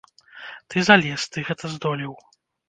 Ты 0.73 0.81
залез, 0.87 1.27
ты 1.35 1.45
гэта 1.51 1.71
здолеў. 1.75 2.17